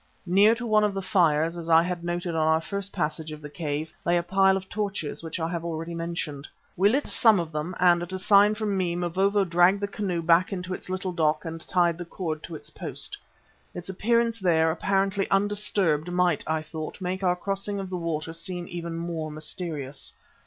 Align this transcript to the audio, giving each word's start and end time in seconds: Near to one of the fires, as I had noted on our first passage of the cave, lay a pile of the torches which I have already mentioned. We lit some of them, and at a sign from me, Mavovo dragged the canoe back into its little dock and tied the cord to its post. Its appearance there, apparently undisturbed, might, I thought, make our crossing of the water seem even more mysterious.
Near 0.25 0.55
to 0.55 0.65
one 0.65 0.83
of 0.83 0.95
the 0.95 1.01
fires, 1.03 1.59
as 1.59 1.69
I 1.69 1.83
had 1.83 2.03
noted 2.03 2.33
on 2.33 2.47
our 2.47 2.59
first 2.59 2.91
passage 2.91 3.31
of 3.31 3.39
the 3.39 3.51
cave, 3.51 3.93
lay 4.03 4.17
a 4.17 4.23
pile 4.23 4.57
of 4.57 4.63
the 4.63 4.69
torches 4.69 5.21
which 5.21 5.39
I 5.39 5.47
have 5.49 5.63
already 5.63 5.93
mentioned. 5.93 6.47
We 6.75 6.89
lit 6.89 7.05
some 7.05 7.39
of 7.39 7.51
them, 7.51 7.75
and 7.79 8.01
at 8.01 8.11
a 8.11 8.17
sign 8.17 8.55
from 8.55 8.75
me, 8.75 8.95
Mavovo 8.95 9.43
dragged 9.45 9.79
the 9.79 9.87
canoe 9.87 10.23
back 10.23 10.51
into 10.51 10.73
its 10.73 10.89
little 10.89 11.11
dock 11.13 11.45
and 11.45 11.61
tied 11.67 11.99
the 11.99 12.05
cord 12.05 12.41
to 12.45 12.55
its 12.55 12.71
post. 12.71 13.15
Its 13.75 13.89
appearance 13.89 14.39
there, 14.39 14.71
apparently 14.71 15.29
undisturbed, 15.29 16.11
might, 16.11 16.43
I 16.47 16.63
thought, 16.63 16.99
make 16.99 17.21
our 17.21 17.35
crossing 17.35 17.79
of 17.79 17.91
the 17.91 17.95
water 17.97 18.33
seem 18.33 18.65
even 18.69 18.97
more 18.97 19.29
mysterious. 19.29 20.13